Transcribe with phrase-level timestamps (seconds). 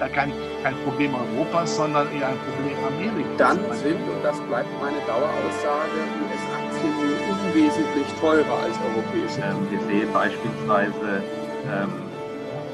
[0.00, 0.32] kein,
[0.62, 3.36] kein Problem Europas, sondern eher ein Problem Amerikas.
[3.38, 6.92] Dann sind, und das bleibt meine Daueraussage, US-Aktien
[7.30, 9.40] unwesentlich teurer als europäische.
[9.40, 11.22] Ähm, wir sehen beispielsweise
[11.66, 11.92] ähm,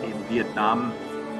[0.02, 0.92] in Vietnam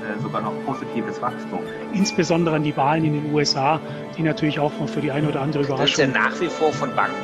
[0.03, 1.61] äh, sogar noch positives Wachstum.
[1.93, 3.81] Insbesondere an die Wahlen in den USA,
[4.17, 5.87] die natürlich auch für die eine oder andere Überraschung.
[5.87, 7.17] Das ist ja nach wie vor von Banken.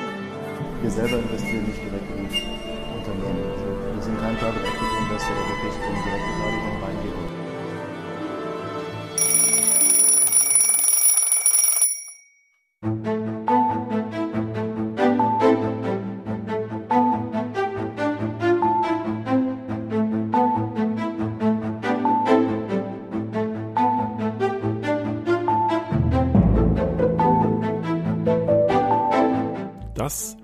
[0.83, 2.08] Wir selber investieren nicht direkt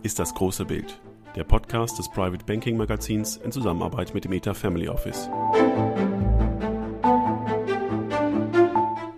[0.04, 1.00] ist das große Bild,
[1.34, 5.30] der Podcast des Private Banking Magazins in Zusammenarbeit mit dem ETA Family Office.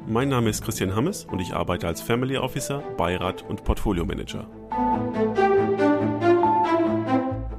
[0.06, 4.46] Mein Name ist Christian Hammes und ich arbeite als Family Officer, Beirat und Portfolio Manager.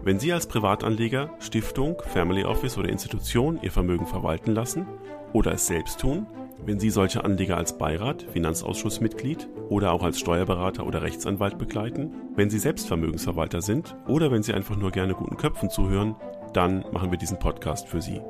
[0.03, 4.87] Wenn Sie als Privatanleger, Stiftung, Family Office oder Institution Ihr Vermögen verwalten lassen
[5.33, 6.27] oder es selbst tun,
[6.65, 12.49] wenn Sie solche Anleger als Beirat, Finanzausschussmitglied oder auch als Steuerberater oder Rechtsanwalt begleiten, wenn
[12.49, 16.15] Sie selbst Vermögensverwalter sind oder wenn Sie einfach nur gerne guten Köpfen zuhören,
[16.53, 18.21] dann machen wir diesen Podcast für Sie.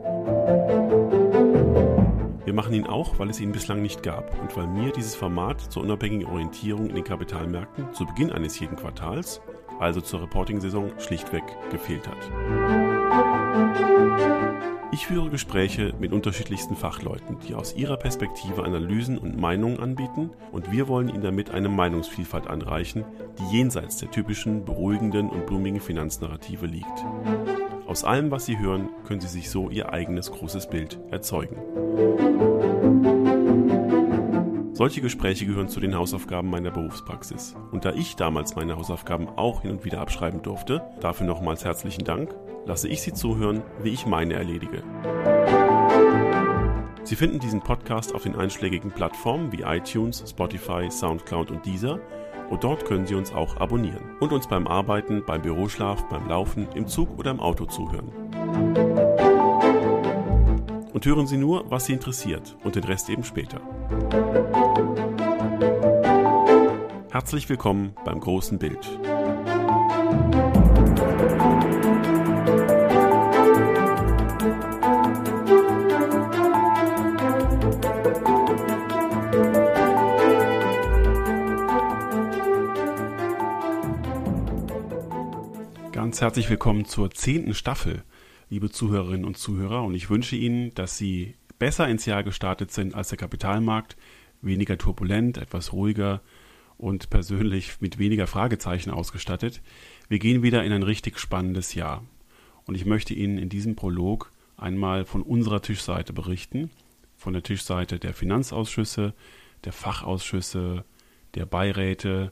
[2.45, 5.59] Wir machen ihn auch, weil es ihn bislang nicht gab und weil mir dieses Format
[5.59, 9.41] zur unabhängigen Orientierung in den Kapitalmärkten zu Beginn eines jeden Quartals,
[9.79, 12.31] also zur Reporting-Saison, schlichtweg gefehlt hat.
[14.91, 20.71] Ich führe Gespräche mit unterschiedlichsten Fachleuten, die aus ihrer Perspektive Analysen und Meinungen anbieten und
[20.71, 23.03] wir wollen Ihnen damit eine Meinungsvielfalt anreichen,
[23.37, 27.05] die jenseits der typischen beruhigenden und blumigen Finanznarrative liegt.
[27.85, 31.57] Aus allem, was Sie hören, können Sie sich so Ihr eigenes großes Bild erzeugen.
[34.77, 37.55] Solche Gespräche gehören zu den Hausaufgaben meiner Berufspraxis.
[37.71, 42.03] Und da ich damals meine Hausaufgaben auch hin und wieder abschreiben durfte, dafür nochmals herzlichen
[42.03, 42.35] Dank,
[42.67, 44.83] lasse ich Sie zuhören, wie ich meine erledige.
[47.01, 51.99] Sie finden diesen Podcast auf den einschlägigen Plattformen wie iTunes, Spotify, SoundCloud und Deezer
[52.51, 56.67] und dort können Sie uns auch abonnieren und uns beim Arbeiten, beim Büroschlaf, beim Laufen,
[56.75, 58.11] im Zug oder im Auto zuhören.
[60.93, 63.59] Und hören Sie nur, was Sie interessiert und den Rest eben später.
[67.19, 68.77] Herzlich willkommen beim großen Bild.
[85.91, 88.03] Ganz herzlich willkommen zur zehnten Staffel,
[88.51, 89.83] liebe Zuhörerinnen und Zuhörer.
[89.83, 93.97] Und ich wünsche Ihnen, dass Sie besser ins Jahr gestartet sind als der Kapitalmarkt,
[94.43, 96.21] weniger turbulent, etwas ruhiger
[96.77, 99.61] und persönlich mit weniger Fragezeichen ausgestattet.
[100.09, 102.03] Wir gehen wieder in ein richtig spannendes Jahr.
[102.65, 106.69] Und ich möchte Ihnen in diesem Prolog einmal von unserer Tischseite berichten,
[107.15, 109.13] von der Tischseite der Finanzausschüsse,
[109.63, 110.83] der Fachausschüsse,
[111.35, 112.31] der Beiräte,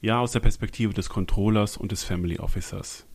[0.00, 3.06] ja aus der Perspektive des Controllers und des Family Officers.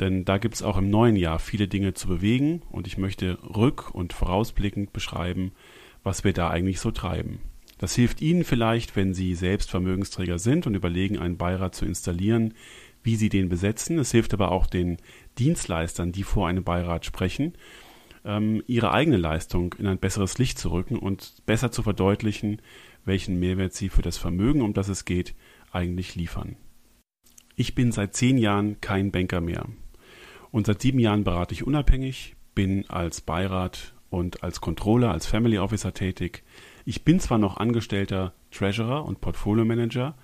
[0.00, 3.38] Denn da gibt es auch im neuen Jahr viele Dinge zu bewegen und ich möchte
[3.42, 5.52] rück- und vorausblickend beschreiben,
[6.02, 7.40] was wir da eigentlich so treiben.
[7.78, 12.54] Das hilft Ihnen vielleicht, wenn Sie selbst Vermögensträger sind und überlegen, einen Beirat zu installieren,
[13.02, 13.98] wie Sie den besetzen.
[13.98, 14.98] Es hilft aber auch den
[15.38, 17.54] Dienstleistern, die vor einem Beirat sprechen,
[18.24, 22.60] ähm, ihre eigene Leistung in ein besseres Licht zu rücken und besser zu verdeutlichen,
[23.04, 25.34] welchen Mehrwert sie für das Vermögen, um das es geht,
[25.70, 26.56] eigentlich liefern.
[27.54, 29.66] Ich bin seit zehn Jahren kein Banker mehr.
[30.50, 35.58] Und seit sieben Jahren berate ich unabhängig, bin als Beirat und als Controller, als Family
[35.58, 36.42] Officer tätig.
[36.88, 40.14] Ich bin zwar noch angestellter Treasurer und Portfolio Manager.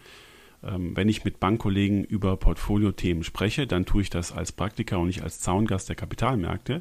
[0.62, 5.08] Ähm, wenn ich mit Bankkollegen über Portfolio-Themen spreche, dann tue ich das als Praktiker und
[5.08, 6.80] nicht als Zaungast der Kapitalmärkte.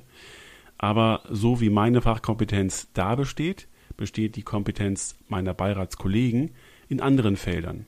[0.78, 3.68] Aber so wie meine Fachkompetenz da besteht,
[3.98, 6.52] besteht die Kompetenz meiner Beiratskollegen
[6.88, 7.86] in anderen Feldern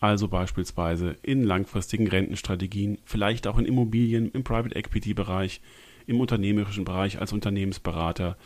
[0.00, 5.60] also beispielsweise in langfristigen Rentenstrategien, vielleicht auch in Immobilien, im Private Equity Bereich,
[6.08, 8.36] im unternehmerischen Bereich als Unternehmensberater.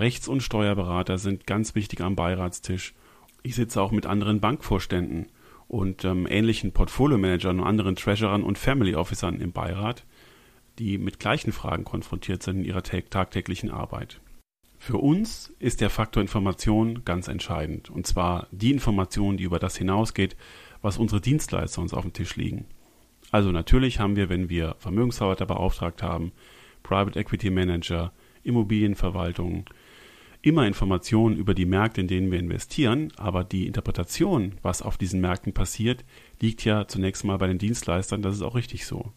[0.00, 2.94] Rechts- und Steuerberater sind ganz wichtig am Beiratstisch.
[3.42, 5.26] Ich sitze auch mit anderen Bankvorständen
[5.68, 10.06] und ähm, ähnlichen Portfolio-Managern und anderen Treasurern und Family Officern im Beirat,
[10.78, 14.20] die mit gleichen Fragen konfrontiert sind in ihrer tagtäglichen Arbeit.
[14.78, 19.76] Für uns ist der Faktor Information ganz entscheidend, und zwar die Information, die über das
[19.76, 20.34] hinausgeht,
[20.80, 22.64] was unsere Dienstleister uns auf dem Tisch legen.
[23.30, 26.32] Also natürlich haben wir, wenn wir Vermögensverwalter beauftragt haben,
[26.82, 28.12] Private Equity Manager,
[28.42, 29.66] Immobilienverwaltung,
[30.42, 35.20] immer Informationen über die Märkte, in denen wir investieren, aber die Interpretation, was auf diesen
[35.20, 36.04] Märkten passiert,
[36.40, 39.12] liegt ja zunächst mal bei den Dienstleistern, das ist auch richtig so.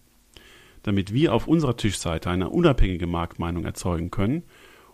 [0.83, 4.43] Damit wir auf unserer Tischseite eine unabhängige Marktmeinung erzeugen können,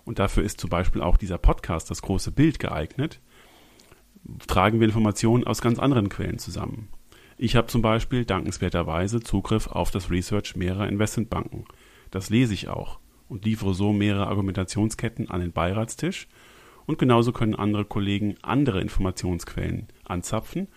[0.05, 3.19] und dafür ist zum Beispiel auch dieser Podcast, das große Bild, geeignet,
[4.47, 6.89] tragen wir Informationen aus ganz anderen Quellen zusammen.
[7.37, 11.65] Ich habe zum Beispiel dankenswerterweise Zugriff auf das Research mehrerer Investmentbanken.
[12.11, 12.99] Das lese ich auch
[13.29, 16.27] und liefere so mehrere Argumentationsketten an den Beiratstisch.
[16.85, 20.67] Und genauso können andere Kollegen andere Informationsquellen anzapfen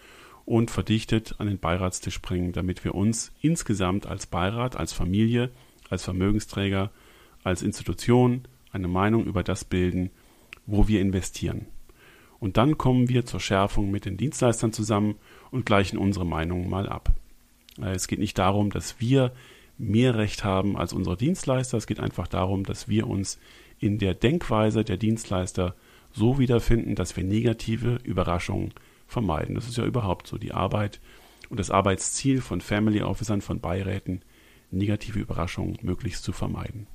[0.44, 5.50] und verdichtet an den Beiratstisch bringen, damit wir uns insgesamt als Beirat, als Familie,
[5.88, 6.90] als Vermögensträger,
[7.42, 10.10] als Institution eine Meinung über das bilden,
[10.66, 11.66] wo wir investieren.
[12.38, 15.14] Und dann kommen wir zur Schärfung mit den Dienstleistern zusammen
[15.50, 17.12] und gleichen unsere Meinungen mal ab.
[17.80, 19.32] Äh, es geht nicht darum, dass wir
[19.78, 21.76] mehr Recht haben als unsere Dienstleister.
[21.78, 23.38] Es geht einfach darum, dass wir uns
[23.78, 25.74] in der Denkweise der Dienstleister
[26.12, 28.72] so wiederfinden, dass wir negative Überraschungen
[29.06, 29.54] vermeiden.
[29.54, 31.00] Das ist ja überhaupt so die Arbeit
[31.48, 34.22] und das Arbeitsziel von Family Officern, von Beiräten,
[34.70, 36.86] negative Überraschungen möglichst zu vermeiden.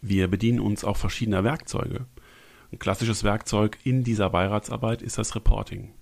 [0.00, 2.06] Wir bedienen uns auch verschiedener Werkzeuge.
[2.72, 5.92] Ein klassisches Werkzeug in dieser Beiratsarbeit ist das Reporting.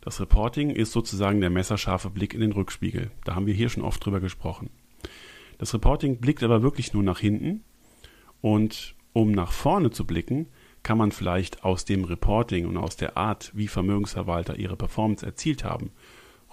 [0.00, 3.10] Das Reporting ist sozusagen der messerscharfe Blick in den Rückspiegel.
[3.24, 4.70] Da haben wir hier schon oft drüber gesprochen.
[5.58, 7.64] Das Reporting blickt aber wirklich nur nach hinten
[8.40, 10.48] und um nach vorne zu blicken,
[10.82, 15.64] kann man vielleicht aus dem Reporting und aus der Art, wie Vermögensverwalter ihre Performance erzielt
[15.64, 15.90] haben,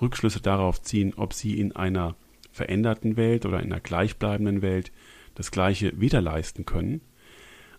[0.02, 2.16] Rückschlüsse darauf ziehen, ob sie in einer
[2.52, 4.92] veränderten Welt oder in einer gleichbleibenden Welt
[5.36, 7.02] das Gleiche wieder leisten können.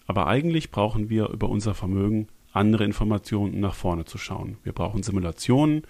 [0.06, 4.58] Aber eigentlich brauchen wir über unser Vermögen andere Informationen, um nach vorne zu schauen.
[4.62, 5.82] Wir brauchen Simulationen,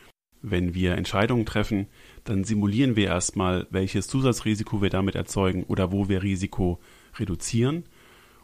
[0.42, 1.86] wenn wir Entscheidungen treffen,
[2.24, 6.78] dann simulieren wir erstmal, welches Zusatzrisiko wir damit erzeugen oder wo wir Risiko
[7.18, 7.84] reduzieren,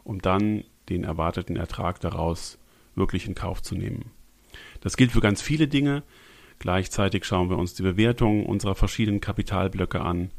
[0.03, 2.57] um dann den erwarteten Ertrag daraus
[2.95, 4.11] wirklich in Kauf zu nehmen.
[4.81, 6.03] Das gilt für ganz viele Dinge.
[6.59, 10.31] Gleichzeitig schauen wir uns die Bewertung unserer verschiedenen Kapitalblöcke an.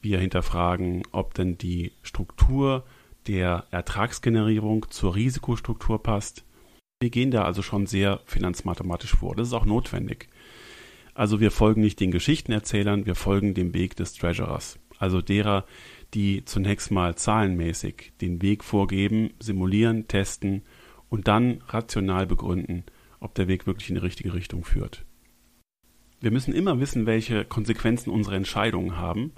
[0.00, 2.84] Wir hinterfragen, ob denn die Struktur
[3.26, 6.44] der Ertragsgenerierung zur Risikostruktur passt.
[7.00, 9.34] Wir gehen da also schon sehr finanzmathematisch vor.
[9.34, 10.28] Das ist auch notwendig.
[11.14, 15.64] Also wir folgen nicht den Geschichtenerzählern, wir folgen dem Weg des Treasurers, also derer,
[16.14, 20.62] die zunächst mal zahlenmäßig den Weg vorgeben, simulieren, testen
[21.08, 22.84] und dann rational begründen,
[23.18, 25.04] ob der Weg wirklich in die richtige Richtung führt.
[26.20, 29.32] Wir müssen immer wissen, welche Konsequenzen unsere Entscheidungen haben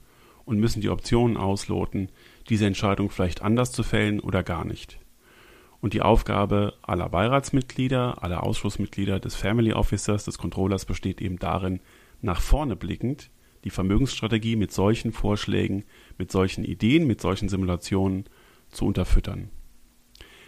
[0.45, 2.11] und müssen die Optionen ausloten,
[2.49, 4.99] diese Entscheidung vielleicht anders zu fällen oder gar nicht.
[5.83, 11.81] Und die Aufgabe aller Beiratsmitglieder, aller Ausschussmitglieder, des Family Officers, des Controllers besteht eben darin,
[12.21, 13.31] nach vorne blickend
[13.65, 15.83] die Vermögensstrategie mit solchen Vorschlägen,
[16.19, 18.27] mit solchen Ideen, mit solchen Simulationen
[18.71, 19.51] zu unterfüttern.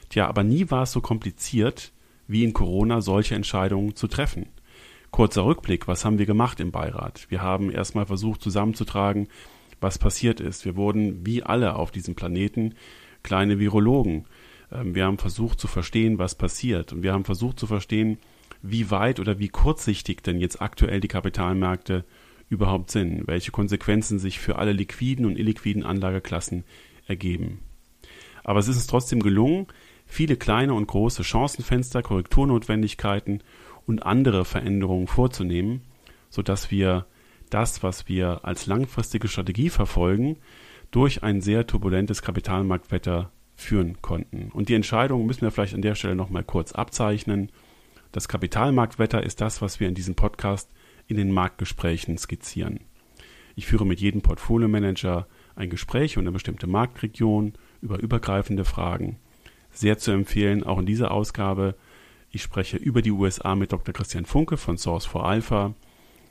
[0.09, 1.93] Tja, aber nie war es so kompliziert,
[2.29, 4.47] wie in Corona solche Entscheidungen zu treffen.
[5.11, 7.27] Kurzer Rückblick, was haben wir gemacht im Beirat?
[7.29, 9.27] Wir haben erstmal versucht zusammenzutragen,
[9.81, 10.65] was passiert ist.
[10.65, 12.75] Wir wurden wie alle auf diesem Planeten
[13.25, 14.27] kleine Virologen.
[14.73, 16.93] Ähm, wir haben versucht zu verstehen, was passiert.
[16.93, 18.19] Und wir haben versucht zu verstehen,
[18.63, 22.05] wie weit oder wie kurzsichtig denn jetzt aktuell die Kapitalmärkte
[22.49, 26.65] überhaupt sind, welche Konsequenzen sich für alle liquiden und illiquiden Anlageklassen
[27.07, 27.61] ergeben.
[28.43, 29.67] Aber es ist uns trotzdem gelungen,
[30.07, 33.43] viele kleine und große Chancenfenster, Korrekturnotwendigkeiten
[33.87, 35.83] und andere Veränderungen vorzunehmen,
[36.31, 37.07] sodass wir
[37.51, 40.37] das, was wir als langfristige Strategie verfolgen,
[40.91, 44.51] durch ein sehr turbulentes Kapitalmarktwetter führen konnten.
[44.53, 47.51] Und die Entscheidung müssen wir vielleicht an der Stelle nochmal kurz abzeichnen.
[48.13, 50.71] Das Kapitalmarktwetter ist das, was wir in diesem Podcast
[51.07, 52.81] in den Marktgesprächen skizzieren.
[53.57, 59.19] Ich führe mit jedem Portfolio-Manager ein Gespräch über eine bestimmte Marktregion, über übergreifende Fragen.
[59.71, 61.77] Sehr zu empfehlen, auch in dieser Ausgabe.
[62.31, 63.93] Ich spreche über die USA mit Dr.
[63.93, 65.75] Christian Funke von Source for Alpha.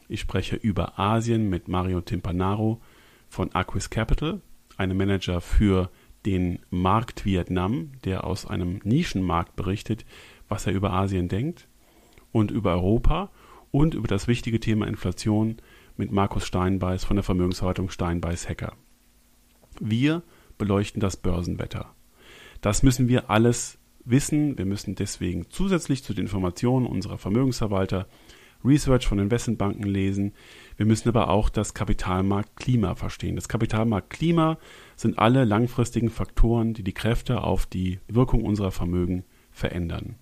[0.09, 2.81] Ich spreche über Asien mit Mario Timpanaro
[3.29, 4.41] von Aquis Capital,
[4.77, 5.89] einem Manager für
[6.25, 10.05] den Markt Vietnam, der aus einem Nischenmarkt berichtet,
[10.47, 11.67] was er über Asien denkt
[12.31, 13.29] und über Europa
[13.71, 15.57] und über das wichtige Thema Inflation
[15.97, 18.73] mit Markus Steinbeiß von der Vermögensverwaltung Steinbeiß Hacker.
[19.79, 20.23] Wir
[20.57, 21.93] beleuchten das Börsenwetter.
[22.61, 24.57] Das müssen wir alles wissen.
[24.57, 28.07] Wir müssen deswegen zusätzlich zu den Informationen unserer Vermögensverwalter
[28.63, 30.33] Research von Investmentbanken lesen.
[30.77, 33.35] Wir müssen aber auch das Kapitalmarktklima verstehen.
[33.35, 34.57] Das Kapitalmarktklima
[34.95, 40.15] sind alle langfristigen Faktoren, die die Kräfte auf die Wirkung unserer Vermögen verändern.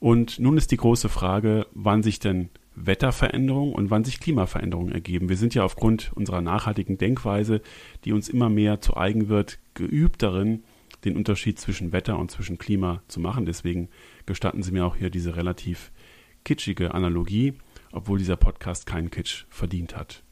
[0.00, 2.50] Und nun ist die große Frage, wann sich denn
[2.86, 5.28] Wetterveränderungen und wann sich Klimaveränderungen ergeben.
[5.28, 7.60] Wir sind ja aufgrund unserer nachhaltigen Denkweise,
[8.04, 10.62] die uns immer mehr zu eigen wird, geübt darin,
[11.04, 13.46] den Unterschied zwischen Wetter und zwischen Klima zu machen.
[13.46, 13.88] Deswegen
[14.26, 15.92] gestatten Sie mir auch hier diese relativ
[16.48, 17.52] kitschige Analogie,
[17.92, 20.22] obwohl dieser Podcast keinen Kitsch verdient hat.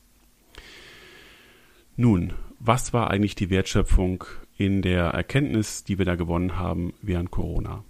[1.94, 4.25] Nun, was war eigentlich die Wertschöpfung
[4.56, 7.85] in der Erkenntnis, die wir da gewonnen haben während Corona?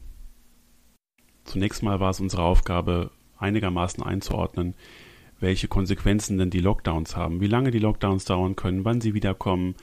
[1.45, 4.75] Zunächst mal war es unsere Aufgabe, einigermaßen einzuordnen,
[5.39, 9.77] welche Konsequenzen denn die Lockdowns haben, wie lange die Lockdowns dauern können, wann sie wiederkommen,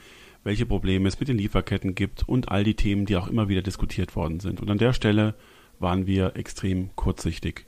[0.43, 3.61] welche Probleme es mit den Lieferketten gibt und all die Themen, die auch immer wieder
[3.61, 4.59] diskutiert worden sind.
[4.59, 5.33] Und an der Stelle
[5.79, 7.67] waren wir extrem kurzsichtig.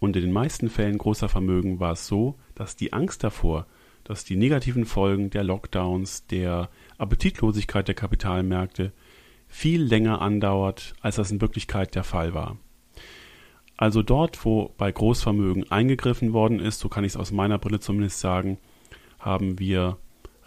[0.00, 3.66] Und in den meisten Fällen großer Vermögen war es so, dass die Angst davor,
[4.04, 8.92] dass die negativen Folgen der Lockdowns, der Appetitlosigkeit der Kapitalmärkte
[9.48, 12.58] viel länger andauert, als das in Wirklichkeit der Fall war.
[13.76, 17.80] Also dort, wo bei Großvermögen eingegriffen worden ist, so kann ich es aus meiner Brille
[17.80, 18.58] zumindest sagen,
[19.18, 19.98] haben wir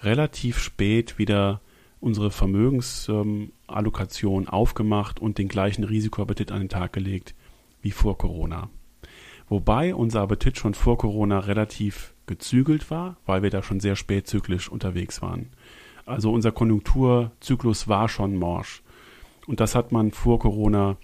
[0.02, 1.62] relativ spät wieder
[2.00, 7.36] unsere Vermögensallokation ähm, aufgemacht und den gleichen Risikoappetit an den Tag gelegt
[7.82, 8.70] wie vor Corona.
[9.52, 14.70] Wobei unser Appetit schon vor Corona relativ gezügelt war, weil wir da schon sehr spätzyklisch
[14.70, 15.50] unterwegs waren.
[16.06, 18.82] Also unser Konjunkturzyklus war schon morsch.
[19.48, 20.96] Und das hat man vor Corona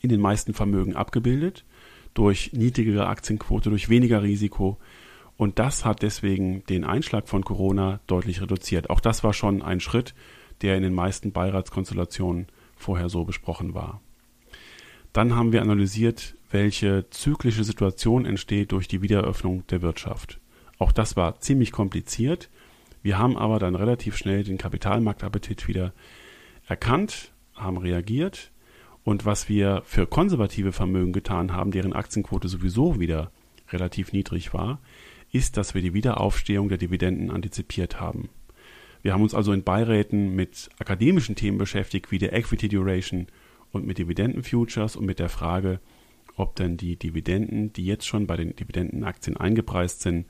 [0.00, 1.66] in den meisten Vermögen abgebildet,
[2.14, 4.78] durch niedrigere Aktienquote, durch weniger Risiko.
[5.36, 8.88] Und das hat deswegen den Einschlag von Corona deutlich reduziert.
[8.88, 10.14] Auch das war schon ein Schritt,
[10.62, 14.00] der in den meisten Beiratskonstellationen vorher so besprochen war.
[15.12, 20.38] Dann haben wir analysiert, welche zyklische Situation entsteht durch die Wiedereröffnung der Wirtschaft.
[20.78, 22.50] Auch das war ziemlich kompliziert.
[23.02, 25.92] Wir haben aber dann relativ schnell den Kapitalmarktappetit wieder
[26.66, 28.52] erkannt, haben reagiert
[29.04, 33.32] und was wir für konservative Vermögen getan haben, deren Aktienquote sowieso wieder
[33.70, 34.80] relativ niedrig war,
[35.32, 38.28] ist, dass wir die Wiederaufstehung der Dividenden antizipiert haben.
[39.00, 43.26] Wir haben uns also in Beiräten mit akademischen Themen beschäftigt, wie der Equity Duration
[43.72, 45.80] und mit Dividendenfutures und mit der Frage,
[46.36, 50.26] ob denn die Dividenden, die jetzt schon bei den Dividendenaktien eingepreist sind,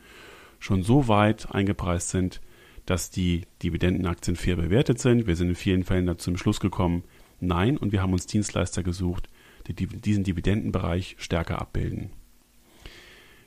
[0.58, 2.40] schon so weit eingepreist sind,
[2.86, 5.26] dass die Dividendenaktien fair bewertet sind.
[5.26, 7.04] Wir sind in vielen Fällen dazu zum Schluss gekommen,
[7.40, 9.28] nein, und wir haben uns Dienstleister gesucht,
[9.66, 12.10] die diesen Dividendenbereich stärker abbilden.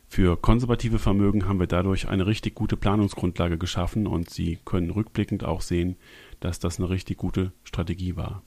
[0.07, 5.43] Für konservative Vermögen haben wir dadurch eine richtig gute Planungsgrundlage geschaffen und Sie können rückblickend
[5.43, 5.97] auch sehen,
[6.39, 8.43] dass das eine richtig gute Strategie war.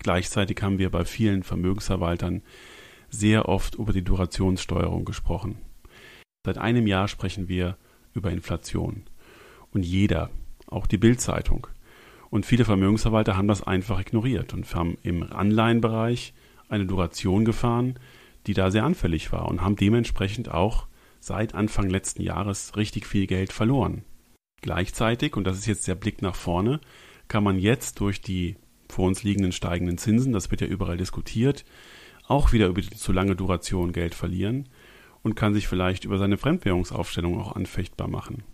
[0.00, 2.42] Gleichzeitig haben wir bei vielen Vermögensverwaltern
[3.10, 5.58] sehr oft über die Durationssteuerung gesprochen.
[6.44, 7.76] Seit einem Jahr sprechen wir
[8.14, 9.02] über Inflation.
[9.72, 10.30] Und jeder,
[10.66, 11.66] auch die Bildzeitung
[12.30, 16.34] und viele Vermögensverwalter haben das einfach ignoriert und haben im Anleihenbereich
[16.68, 17.98] eine Duration gefahren,
[18.46, 20.86] die da sehr anfällig war und haben dementsprechend auch
[21.20, 24.04] seit Anfang letzten Jahres richtig viel Geld verloren.
[24.60, 26.80] Gleichzeitig, und das ist jetzt der Blick nach vorne,
[27.28, 28.56] kann man jetzt durch die
[28.88, 31.64] vor uns liegenden steigenden Zinsen, das wird ja überall diskutiert,
[32.28, 34.68] auch wieder über die zu lange Duration Geld verlieren
[35.22, 38.44] und kann sich vielleicht über seine Fremdwährungsaufstellung auch anfechtbar machen.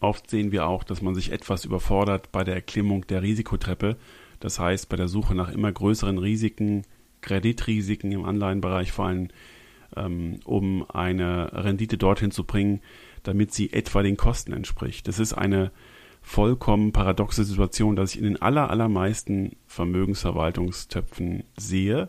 [0.00, 3.96] Oft sehen wir auch, dass man sich etwas überfordert bei der Erklimmung der Risikotreppe,
[4.40, 6.82] das heißt bei der Suche nach immer größeren Risiken,
[7.20, 9.28] Kreditrisiken im Anleihenbereich vor allem,
[9.96, 12.80] ähm, um eine Rendite dorthin zu bringen,
[13.22, 15.06] damit sie etwa den Kosten entspricht.
[15.06, 15.70] Das ist eine
[16.20, 22.08] vollkommen paradoxe Situation, dass ich in den aller, allermeisten Vermögensverwaltungstöpfen sehe,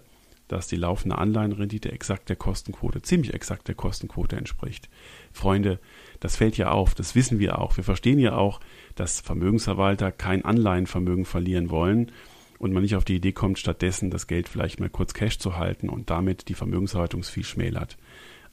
[0.54, 4.88] dass die laufende Anleihenrendite exakt der Kostenquote, ziemlich exakt der Kostenquote entspricht.
[5.32, 5.80] Freunde,
[6.20, 7.76] das fällt ja auf, das wissen wir auch.
[7.76, 8.60] Wir verstehen ja auch,
[8.96, 12.12] dass Vermögensverwalter kein Anleihenvermögen verlieren wollen
[12.60, 15.58] und man nicht auf die Idee kommt, stattdessen das Geld vielleicht mal kurz Cash zu
[15.58, 17.98] halten und damit die Vermögensverwaltungsvieh schmälert.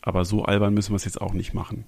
[0.00, 1.84] Aber so albern müssen wir es jetzt auch nicht machen.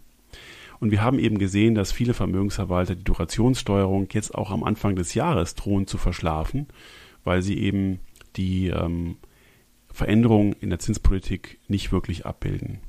[0.79, 5.15] Und wir haben eben gesehen, dass viele Vermögensverwalter die Durationssteuerung jetzt auch am Anfang des
[5.15, 6.67] Jahres drohen zu verschlafen,
[7.25, 8.01] weil sie eben
[8.37, 9.17] die ähm,
[9.93, 12.81] Veränderungen in der Zinspolitik nicht wirklich abbilden.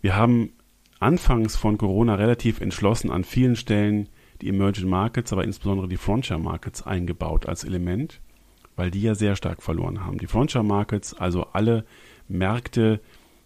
[0.00, 0.52] Wir haben
[1.00, 4.08] anfangs von Corona relativ entschlossen an vielen Stellen
[4.40, 8.20] die Emerging Markets, aber insbesondere die Frontier Markets eingebaut als Element,
[8.76, 10.18] weil die ja sehr stark verloren haben.
[10.18, 11.84] Die Frontier Markets, also alle
[12.28, 13.00] Märkte,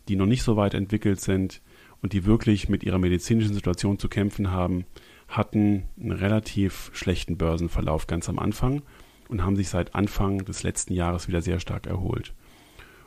[0.08, 1.62] die noch nicht so weit entwickelt sind
[2.02, 4.84] und die wirklich mit ihrer medizinischen Situation zu kämpfen haben,
[5.28, 8.82] hatten einen relativ schlechten Börsenverlauf ganz am Anfang
[9.32, 12.34] und haben sich seit Anfang des letzten Jahres wieder sehr stark erholt.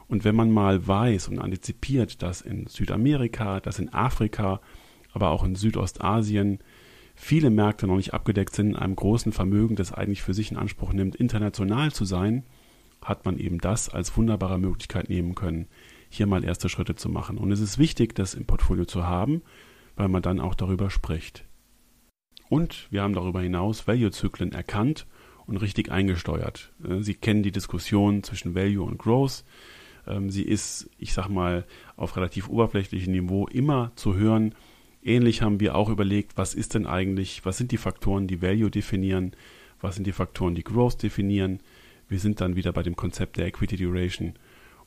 [0.08, 4.60] Und wenn man mal weiß und antizipiert, dass in Südamerika, dass in Afrika,
[5.14, 6.60] aber auch in Südostasien
[7.16, 10.58] viele Märkte noch nicht abgedeckt sind, in einem großen Vermögen, das eigentlich für sich in
[10.58, 12.44] Anspruch nimmt, international zu sein,
[13.04, 15.68] hat man eben das als wunderbare Möglichkeit nehmen können,
[16.10, 17.38] hier mal erste Schritte zu machen.
[17.38, 19.44] Und es ist wichtig, das im Portfolio zu haben,
[19.96, 21.46] weil man dann auch darüber spricht.
[22.50, 25.06] Und wir haben darüber hinaus Value-Zyklen erkannt
[25.48, 26.72] und richtig eingesteuert.
[26.88, 29.44] Äh, Sie kennen die Diskussion zwischen Value und Growth.
[30.08, 34.56] Ähm, sie ist, ich sag mal, auf relativ oberflächlichem Niveau immer zu hören.
[35.04, 38.72] Ähnlich haben wir auch überlegt, was ist denn eigentlich, was sind die Faktoren, die Value
[38.72, 39.36] definieren,
[39.80, 41.60] was sind die Faktoren, die Growth definieren.
[42.08, 44.34] Wir sind dann wieder bei dem Konzept der Equity Duration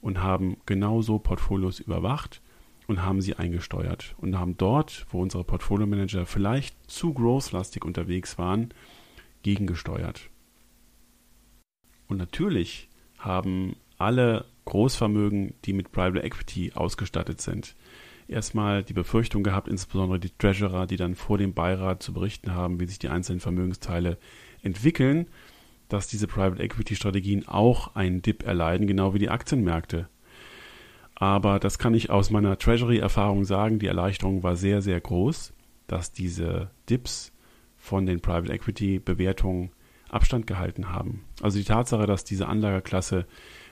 [0.01, 2.41] und haben genauso Portfolios überwacht
[2.87, 8.39] und haben sie eingesteuert und haben dort, wo unsere Portfolio Manager vielleicht zu growthlastig unterwegs
[8.39, 8.73] waren,
[9.43, 10.31] gegengesteuert.
[12.09, 12.89] Und natürlich
[13.19, 17.75] haben alle Großvermögen, die mit Private Equity ausgestattet sind,
[18.29, 22.81] erstmal die Befürchtung gehabt, insbesondere die Treasurer, die dann vor dem Beirat zu berichten haben,
[22.81, 24.19] wie sich die einzelnen Vermögensteile
[24.63, 25.27] entwickeln,
[25.89, 30.09] dass diese Private Equity Strategien auch einen Dip erleiden, genau wie die Aktienmärkte.
[31.15, 35.53] Aber das kann ich aus meiner Treasury-Erfahrung sagen, die Erleichterung war sehr, sehr groß,
[35.87, 37.33] dass diese Dips
[37.77, 39.71] von den Private Equity Bewertungen
[40.11, 41.25] Abstand gehalten haben.
[41.43, 43.27] Also die Tatsache, dass diese Anlageklasse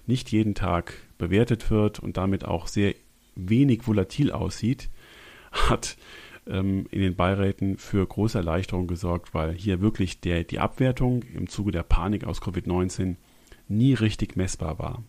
[0.07, 2.95] nicht jeden Tag bewertet wird und damit auch sehr
[3.35, 4.89] wenig volatil aussieht,
[5.53, 5.97] hat
[6.47, 11.49] ähm, in den Beiräten für große Erleichterung gesorgt, weil hier wirklich der, die Abwertung im
[11.49, 13.17] Zuge der Panik aus Covid-19
[13.69, 15.03] nie richtig messbar war.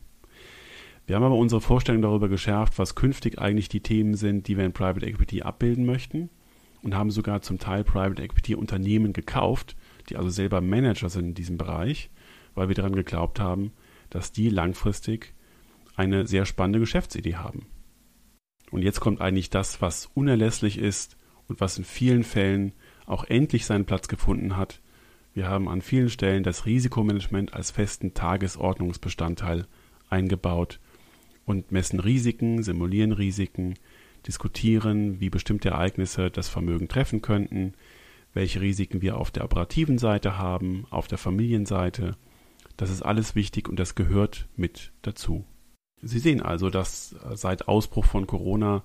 [1.05, 4.65] Wir haben aber unsere Vorstellung darüber geschärft, was künftig eigentlich die Themen sind, die wir
[4.65, 6.29] in Private Equity abbilden möchten
[6.81, 9.77] und haben sogar zum Teil Private Equity Unternehmen gekauft,
[10.09, 12.09] die also selber Manager sind in diesem Bereich,
[12.55, 13.71] weil wir daran geglaubt haben,
[14.09, 15.33] dass die langfristig
[15.95, 17.65] eine sehr spannende Geschäftsidee haben.
[18.71, 22.73] Und jetzt kommt eigentlich das, was unerlässlich ist und was in vielen Fällen
[23.05, 24.81] auch endlich seinen Platz gefunden hat.
[25.33, 29.67] Wir haben an vielen Stellen das Risikomanagement als festen Tagesordnungsbestandteil
[30.09, 30.79] eingebaut
[31.45, 33.75] und messen Risiken, simulieren Risiken,
[34.25, 37.73] diskutieren, wie bestimmte Ereignisse das Vermögen treffen könnten,
[38.37, 42.15] welche Risiken wir auf der operativen Seite haben, auf der Familienseite.
[42.77, 45.43] Das ist alles wichtig und das gehört mit dazu.
[46.03, 48.83] Sie sehen also, dass seit Ausbruch von Corona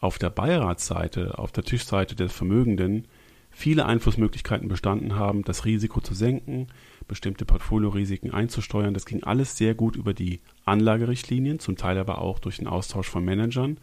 [0.00, 3.06] auf der Beiratsseite, auf der Tischseite des Vermögenden
[3.50, 6.66] viele Einflussmöglichkeiten bestanden haben, das Risiko zu senken,
[7.06, 8.94] bestimmte Portfoliorisiken einzusteuern.
[8.94, 13.08] Das ging alles sehr gut über die Anlagerichtlinien, zum Teil aber auch durch den Austausch
[13.08, 13.78] von Managern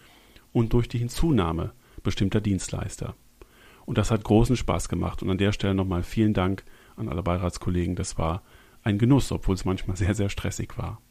[0.51, 1.71] und durch die Hinzunahme
[2.03, 3.15] bestimmter Dienstleister.
[3.85, 5.21] Und das hat großen Spaß gemacht.
[5.21, 6.63] Und an der Stelle nochmal vielen Dank
[6.95, 7.95] an alle Beiratskollegen.
[7.95, 8.41] Das war
[8.83, 11.01] ein Genuss, obwohl es manchmal sehr, sehr stressig war.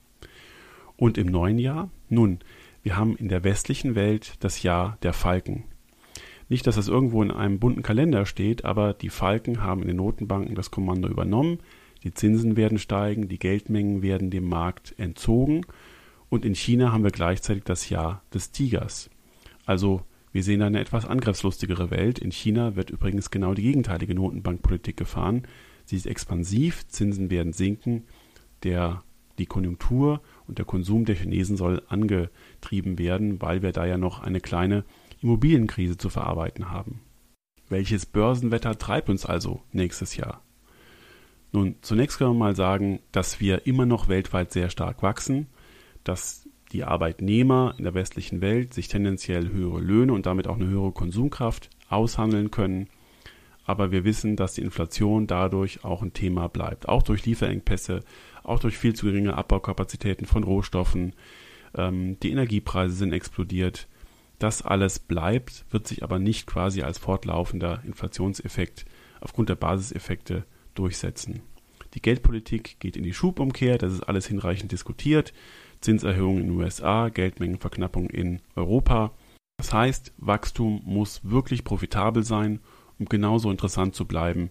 [0.97, 1.91] Und im neuen Jahr?
[2.09, 2.41] Nun,
[2.83, 5.65] wir haben in der westlichen Welt das Jahr der Falken.
[6.49, 9.97] Nicht, dass das irgendwo in einem bunten Kalender steht, aber die Falken haben in den
[9.97, 11.59] Notenbanken das Kommando übernommen.
[12.03, 15.65] Die Zinsen werden steigen, die Geldmengen werden dem Markt entzogen.
[16.29, 19.09] Und in China haben wir gleichzeitig das Jahr des Tigers.
[19.65, 20.03] Also
[20.35, 22.19] wir sehen eine etwas angriffslustigere Welt.
[22.19, 25.45] In China wird übrigens genau die gegenteilige Notenbankpolitik gefahren.
[25.85, 28.03] Sie ist expansiv, Zinsen werden sinken,
[28.65, 29.05] der,
[29.39, 34.25] die Konjunktur und der Konsum der Chinesen soll angetrieben werden, weil wir da ja noch
[34.25, 34.83] eine kleine
[35.23, 37.01] Immobilienkrise zu verarbeiten haben.
[37.69, 40.43] Welches Börsenwetter treibt uns also nächstes Jahr?
[41.53, 45.47] Nun, zunächst können wir mal sagen, dass wir immer noch weltweit sehr stark wachsen,
[46.03, 46.44] dass
[46.75, 50.91] die Arbeitnehmer in der westlichen Welt sich tendenziell höhere Löhne und damit auch eine höhere
[50.91, 52.89] Konsumkraft aushandeln können.
[53.65, 56.89] Aber wir wissen, dass die Inflation dadurch auch ein Thema bleibt.
[56.89, 58.01] Auch durch Lieferengpässe,
[58.43, 61.15] auch durch viel zu geringe Abbaukapazitäten von Rohstoffen.
[61.77, 63.87] Ähm, die Energiepreise sind explodiert.
[64.41, 68.85] Das alles bleibt, wird sich aber nicht quasi als fortlaufender Inflationseffekt
[69.21, 71.41] aufgrund der Basiseffekte durchsetzen.
[71.95, 75.33] Die Geldpolitik geht in die Schubumkehr, das ist alles hinreichend diskutiert.
[75.85, 79.13] Zinserhöhungen in den USA, Geldmengenverknappung in Europa.
[79.59, 82.61] Das heißt, Wachstum muss wirklich profitabel sein,
[82.99, 84.51] um genauso interessant zu bleiben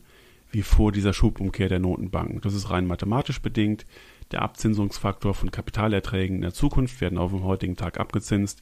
[0.54, 2.40] wie vor dieser Schubumkehr der Notenbanken.
[2.42, 3.88] Das ist rein mathematisch bedingt.
[4.32, 8.62] Der Abzinsungsfaktor von Kapitalerträgen in der Zukunft werden auf dem heutigen Tag abgezinst.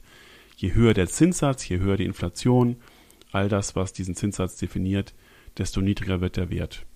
[0.56, 2.76] Je höher der Zinssatz, je höher die Inflation,
[3.30, 5.14] all das, was diesen Zinssatz definiert,
[5.58, 6.86] desto niedriger wird der Wert.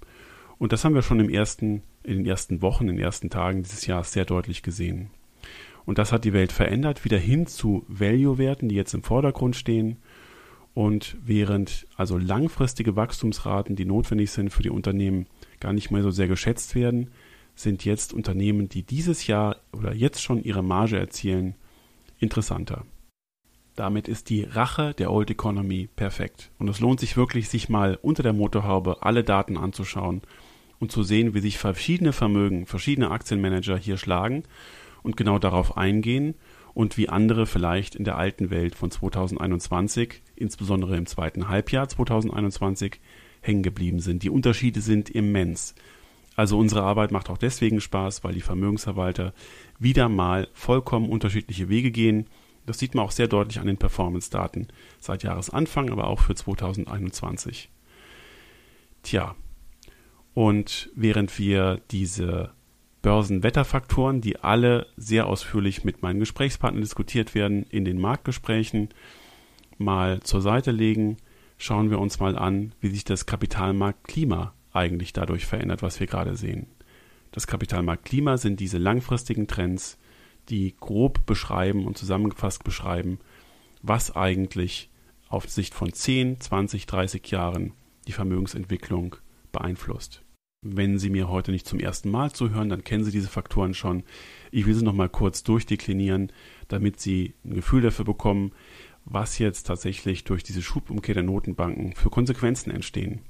[0.58, 3.62] Und das haben wir schon im ersten, in den ersten Wochen, in den ersten Tagen
[3.62, 5.10] dieses Jahres sehr deutlich gesehen.
[5.86, 9.96] Und das hat die Welt verändert, wieder hin zu Value-Werten, die jetzt im Vordergrund stehen.
[10.74, 15.26] Und während also langfristige Wachstumsraten, die notwendig sind für die Unternehmen,
[15.60, 17.12] gar nicht mehr so sehr geschätzt werden,
[17.54, 21.54] sind jetzt Unternehmen, die dieses Jahr oder jetzt schon ihre Marge erzielen,
[22.18, 22.84] interessanter.
[23.76, 26.50] Damit ist die Rache der Old Economy perfekt.
[26.58, 30.22] Und es lohnt sich wirklich, sich mal unter der Motorhaube alle Daten anzuschauen
[30.80, 34.42] und zu sehen, wie sich verschiedene Vermögen, verschiedene Aktienmanager hier schlagen
[35.06, 36.34] und genau darauf eingehen
[36.74, 43.00] und wie andere vielleicht in der alten Welt von 2021, insbesondere im zweiten Halbjahr 2021,
[43.40, 44.24] hängen geblieben sind.
[44.24, 45.74] Die Unterschiede sind immens.
[46.34, 49.32] Also unsere Arbeit macht auch deswegen Spaß, weil die Vermögensverwalter
[49.78, 52.26] wieder mal vollkommen unterschiedliche Wege gehen.
[52.66, 57.70] Das sieht man auch sehr deutlich an den Performance-Daten seit Jahresanfang, aber auch für 2021.
[59.02, 59.36] Tja,
[60.34, 62.50] und während wir diese
[63.06, 68.88] Börsenwetterfaktoren, die alle sehr ausführlich mit meinen Gesprächspartnern diskutiert werden, in den Marktgesprächen
[69.78, 71.16] mal zur Seite legen,
[71.56, 76.34] schauen wir uns mal an, wie sich das Kapitalmarktklima eigentlich dadurch verändert, was wir gerade
[76.34, 76.66] sehen.
[77.30, 79.98] Das Kapitalmarktklima sind diese langfristigen Trends,
[80.48, 83.20] die grob beschreiben und zusammengefasst beschreiben,
[83.82, 84.90] was eigentlich
[85.28, 87.72] auf Sicht von 10, 20, 30 Jahren
[88.08, 89.14] die Vermögensentwicklung
[89.52, 90.25] beeinflusst.
[90.74, 94.02] Wenn Sie mir heute nicht zum ersten Mal zuhören, dann kennen Sie diese Faktoren schon.
[94.50, 96.32] Ich will sie nochmal kurz durchdeklinieren,
[96.66, 98.50] damit Sie ein Gefühl dafür bekommen,
[99.04, 103.20] was jetzt tatsächlich durch diese Schubumkehr der Notenbanken für Konsequenzen entstehen.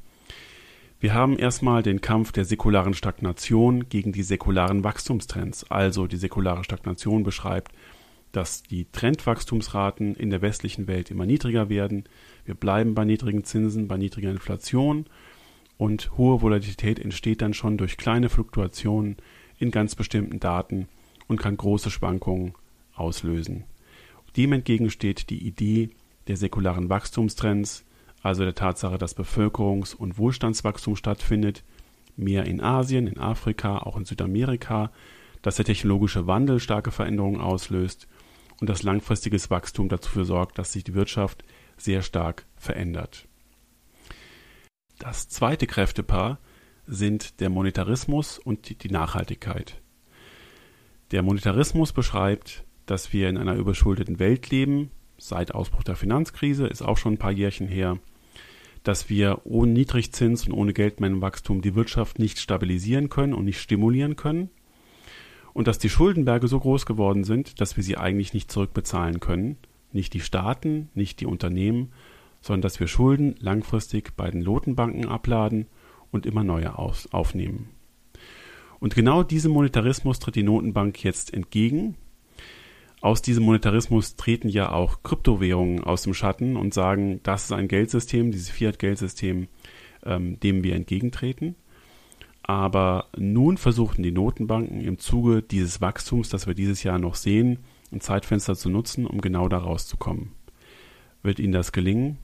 [0.99, 5.71] Wir haben erstmal den Kampf der säkularen Stagnation gegen die säkularen Wachstumstrends.
[5.71, 7.73] Also die säkulare Stagnation beschreibt,
[8.33, 12.05] dass die Trendwachstumsraten in der westlichen Welt immer niedriger werden.
[12.47, 15.05] Wir bleiben bei niedrigen Zinsen, bei niedriger Inflation
[15.79, 19.17] und hohe Volatilität entsteht dann schon durch kleine Fluktuationen
[19.59, 20.89] in ganz bestimmten Daten
[21.29, 22.55] und kann große Schwankungen
[22.95, 23.65] auslösen.
[24.37, 25.91] Dem entgegensteht die Idee
[26.29, 27.85] der säkularen Wachstumstrends,
[28.23, 31.65] also der Tatsache, dass Bevölkerungs- und Wohlstandswachstum stattfindet,
[32.17, 34.91] mehr in Asien, in Afrika, auch in Südamerika,
[35.43, 38.09] dass der technologische Wandel starke Veränderungen auslöst
[38.61, 41.45] und dass langfristiges Wachstum dazu sorgt, dass sich die Wirtschaft
[41.77, 43.29] sehr stark verändert.
[44.99, 46.39] Das zweite Kräftepaar
[46.87, 49.81] sind der Monetarismus und die Nachhaltigkeit.
[51.11, 56.83] Der Monetarismus beschreibt, dass wir in einer überschuldeten Welt leben, seit Ausbruch der Finanzkrise, ist
[56.83, 57.99] auch schon ein paar Jährchen her,
[58.85, 64.17] dass wir ohne Niedrigzins und ohne Geldmengenwachstum die Wirtschaft nicht stabilisieren können und nicht stimulieren
[64.17, 64.49] können.
[65.53, 69.59] Und dass die Schuldenberge so groß geworden sind, dass wir sie eigentlich nicht zurückbezahlen können,
[69.93, 71.93] nicht die Staaten, nicht die Unternehmen,
[72.41, 75.67] sondern dass wir Schulden langfristig bei den Notenbanken abladen
[76.11, 77.71] und immer neue auf, aufnehmen.
[78.79, 81.97] Und genau diesem Monetarismus tritt die Notenbank jetzt entgegen
[83.01, 87.69] aus diesem Monetarismus treten ja auch Kryptowährungen aus dem Schatten und sagen, das ist ein
[87.69, 89.49] Geldsystem, dieses Fiat-Geldsystem,
[90.05, 91.57] ähm, dem wir entgegentreten.
[92.43, 97.59] Aber nun versuchten die Notenbanken im Zuge dieses Wachstums, das wir dieses Jahr noch sehen,
[97.93, 100.33] ein Zeitfenster zu nutzen, um genau da rauszukommen.
[101.23, 102.19] Wird ihnen das gelingen?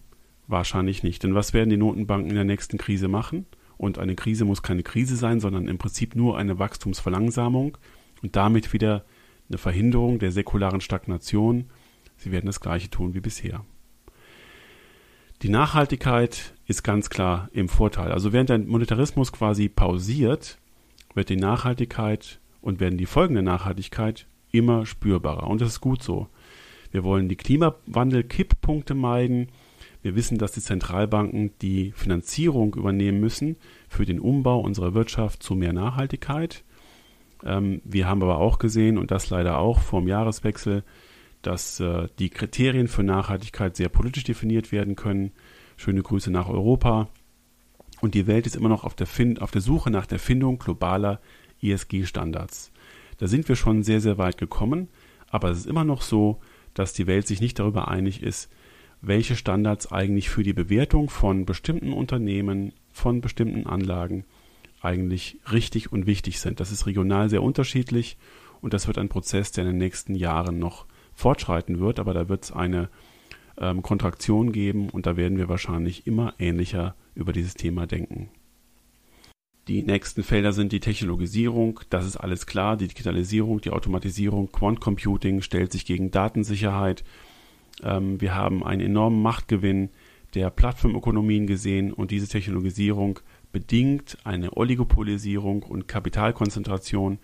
[0.46, 1.22] Wahrscheinlich nicht.
[1.22, 3.46] Denn was werden die Notenbanken in der nächsten Krise machen?
[3.76, 7.78] Und eine Krise muss keine Krise sein, sondern im Prinzip nur eine Wachstumsverlangsamung
[8.22, 9.04] und damit wieder
[9.48, 11.70] eine Verhinderung der säkularen Stagnation.
[12.16, 13.64] Sie werden das Gleiche tun wie bisher.
[15.42, 18.12] Die Nachhaltigkeit ist ganz klar im Vorteil.
[18.12, 20.58] Also während der Monetarismus quasi pausiert,
[21.14, 25.48] wird die Nachhaltigkeit und werden die Folgen der Nachhaltigkeit immer spürbarer.
[25.48, 26.28] Und das ist gut so.
[26.92, 29.48] Wir wollen die Klimawandel-Kipppunkte meiden.
[30.02, 33.56] Wir wissen, dass die Zentralbanken die Finanzierung übernehmen müssen
[33.88, 36.64] für den Umbau unserer Wirtschaft zu mehr Nachhaltigkeit.
[37.44, 40.82] Ähm, wir haben aber auch gesehen, und das leider auch vor dem Jahreswechsel,
[41.40, 45.32] dass äh, die Kriterien für Nachhaltigkeit sehr politisch definiert werden können.
[45.76, 47.08] Schöne Grüße nach Europa.
[48.00, 49.06] Und die Welt ist immer noch auf der,
[49.40, 51.20] auf der Suche nach der Findung globaler
[51.62, 52.72] ESG-Standards.
[53.18, 54.88] Da sind wir schon sehr, sehr weit gekommen,
[55.30, 56.40] aber es ist immer noch so,
[56.74, 58.50] dass die Welt sich nicht darüber einig ist,
[59.02, 64.24] welche Standards eigentlich für die Bewertung von bestimmten Unternehmen, von bestimmten Anlagen
[64.80, 66.60] eigentlich richtig und wichtig sind.
[66.60, 68.16] Das ist regional sehr unterschiedlich
[68.60, 72.28] und das wird ein Prozess, der in den nächsten Jahren noch fortschreiten wird, aber da
[72.28, 72.88] wird es eine
[73.58, 78.30] ähm, Kontraktion geben und da werden wir wahrscheinlich immer ähnlicher über dieses Thema denken.
[79.68, 84.80] Die nächsten Felder sind die Technologisierung, das ist alles klar, die Digitalisierung, die Automatisierung, Quant
[84.80, 87.04] Computing stellt sich gegen Datensicherheit.
[87.82, 89.90] Ähm, wir haben einen enormen Machtgewinn
[90.34, 93.20] der Plattformökonomien gesehen und diese Technologisierung
[93.52, 97.18] bedingt eine Oligopolisierung und Kapitalkonzentration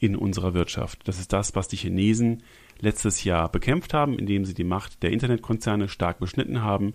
[0.00, 1.06] in unserer Wirtschaft.
[1.06, 2.42] Das ist das, was die Chinesen
[2.80, 6.94] letztes Jahr bekämpft haben, indem sie die Macht der Internetkonzerne stark beschnitten haben.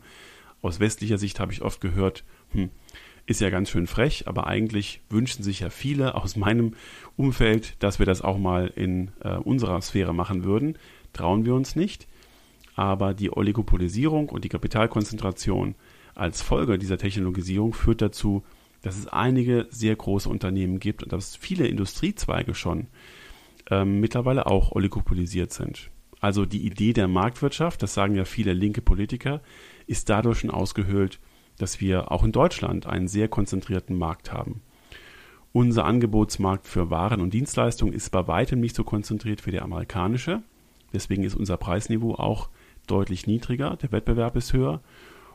[0.61, 2.69] Aus westlicher Sicht habe ich oft gehört, hm,
[3.25, 6.73] ist ja ganz schön frech, aber eigentlich wünschen sich ja viele aus meinem
[7.15, 10.77] Umfeld, dass wir das auch mal in äh, unserer Sphäre machen würden.
[11.13, 12.07] Trauen wir uns nicht.
[12.79, 15.75] Aber die Oligopolisierung und die Kapitalkonzentration
[16.15, 18.45] als Folge dieser Technologisierung führt dazu,
[18.81, 22.87] dass es einige sehr große Unternehmen gibt und dass viele Industriezweige schon
[23.69, 25.91] ähm, mittlerweile auch oligopolisiert sind.
[26.21, 29.41] Also die Idee der Marktwirtschaft, das sagen ja viele linke Politiker,
[29.85, 31.19] ist dadurch schon ausgehöhlt,
[31.57, 34.61] dass wir auch in Deutschland einen sehr konzentrierten Markt haben.
[35.51, 40.43] Unser Angebotsmarkt für Waren und Dienstleistungen ist bei weitem nicht so konzentriert wie der amerikanische.
[40.93, 42.47] Deswegen ist unser Preisniveau auch
[42.89, 44.81] deutlich niedriger, der Wettbewerb ist höher.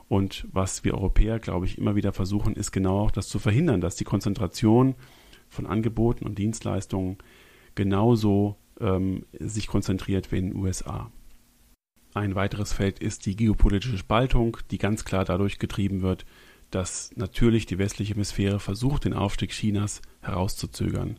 [0.09, 3.81] Und was wir Europäer, glaube ich, immer wieder versuchen, ist genau auch das zu verhindern,
[3.81, 4.95] dass die Konzentration
[5.49, 7.19] von Angeboten und Dienstleistungen
[7.75, 11.11] genauso ähm, sich konzentriert wie in den USA.
[12.13, 16.25] Ein weiteres Feld ist die geopolitische Spaltung, die ganz klar dadurch getrieben wird,
[16.71, 21.19] dass natürlich die westliche Hemisphäre versucht, den Aufstieg Chinas herauszuzögern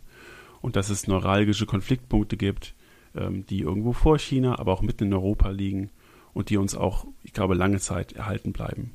[0.62, 2.76] und dass es neuralgische Konfliktpunkte gibt,
[3.16, 5.90] ähm, die irgendwo vor China, aber auch mitten in Europa liegen
[6.36, 8.92] und die uns auch, ich glaube, lange Zeit erhalten bleiben.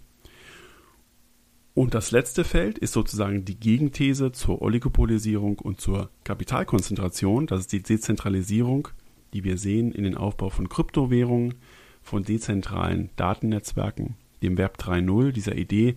[1.74, 7.46] Und das letzte Feld ist sozusagen die Gegenthese zur Oligopolisierung und zur Kapitalkonzentration.
[7.46, 8.88] Das ist die Dezentralisierung,
[9.32, 11.54] die wir sehen in den Aufbau von Kryptowährungen,
[12.02, 15.96] von dezentralen Datennetzwerken, dem Web 3.0, dieser Idee,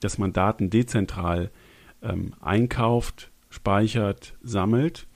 [0.00, 1.50] dass man Daten dezentral
[2.00, 5.06] ähm, einkauft, speichert, sammelt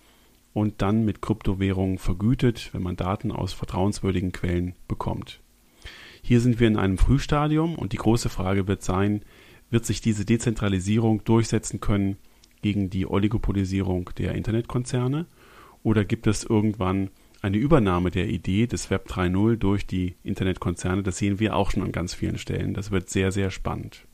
[0.53, 5.42] und dann mit Kryptowährungen vergütet, wenn man Daten aus vertrauenswürdigen Quellen bekommt.
[6.23, 9.23] Hier sind wir in einem Frühstadium und die große Frage wird sein,
[9.71, 12.17] wird sich diese Dezentralisierung durchsetzen können
[12.63, 15.27] gegen die Oligopolisierung der Internetkonzerne
[15.83, 21.03] oder gibt es irgendwann eine Übernahme der Idee des Web 3.0 durch die Internetkonzerne?
[21.03, 22.73] Das sehen wir auch schon an ganz vielen Stellen.
[22.73, 24.07] Das wird sehr, sehr spannend.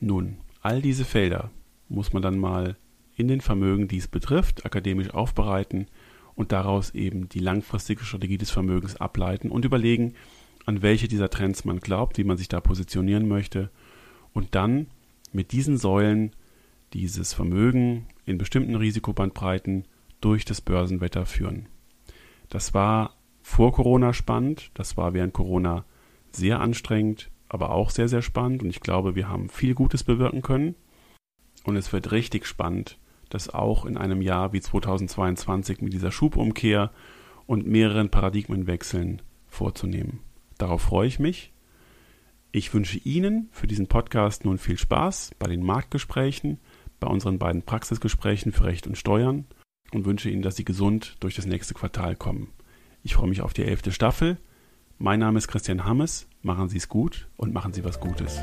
[0.00, 1.50] Nun, all diese Felder
[1.88, 2.76] muss man dann mal
[3.16, 5.86] in den Vermögen, die es betrifft, akademisch aufbereiten
[6.34, 10.14] und daraus eben die langfristige Strategie des Vermögens ableiten und überlegen,
[10.66, 13.70] an welche dieser Trends man glaubt, wie man sich da positionieren möchte
[14.34, 14.88] und dann
[15.32, 16.32] mit diesen Säulen
[16.92, 19.86] dieses Vermögen in bestimmten Risikobandbreiten
[20.20, 21.68] durch das Börsenwetter führen.
[22.48, 25.84] Das war vor Corona spannend, das war während Corona
[26.32, 30.42] sehr anstrengend, aber auch sehr, sehr spannend und ich glaube, wir haben viel Gutes bewirken
[30.42, 30.74] können.
[31.64, 32.98] Und es wird richtig spannend,
[33.28, 36.90] das auch in einem Jahr wie 2022 mit dieser Schubumkehr
[37.46, 40.20] und mehreren Paradigmenwechseln vorzunehmen.
[40.58, 41.52] Darauf freue ich mich.
[42.52, 46.58] Ich wünsche Ihnen für diesen Podcast nun viel Spaß bei den Marktgesprächen,
[47.00, 49.46] bei unseren beiden Praxisgesprächen für Recht und Steuern
[49.92, 52.48] und wünsche Ihnen, dass Sie gesund durch das nächste Quartal kommen.
[53.02, 54.38] Ich freue mich auf die elfte Staffel.
[54.98, 56.26] Mein Name ist Christian Hammes.
[56.42, 58.40] Machen Sie es gut und machen Sie was Gutes.